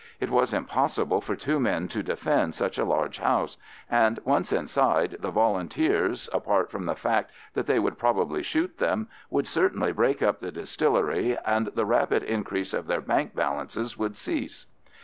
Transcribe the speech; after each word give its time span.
It 0.19 0.31
was 0.31 0.51
impossible 0.51 1.21
for 1.21 1.35
two 1.35 1.59
men 1.59 1.87
to 1.89 2.01
defend 2.01 2.55
such 2.55 2.79
a 2.79 2.83
large 2.85 3.19
house, 3.19 3.59
and 3.87 4.17
once 4.25 4.51
inside, 4.51 5.17
the 5.19 5.29
Volunteers, 5.29 6.27
apart 6.33 6.71
from 6.71 6.85
the 6.87 6.95
fact 6.95 7.29
that 7.53 7.67
they 7.67 7.77
would 7.77 7.99
probably 7.99 8.41
shoot 8.41 8.79
them, 8.79 9.09
would 9.29 9.45
certainly 9.45 9.91
break 9.91 10.23
up 10.23 10.39
the 10.39 10.51
distillery, 10.51 11.37
and 11.45 11.67
the 11.75 11.85
rapid 11.85 12.23
increase 12.23 12.73
of 12.73 12.87
their 12.87 13.01
bank 13.01 13.35
balances 13.35 13.95
would 13.95 14.17
cease. 14.17 14.65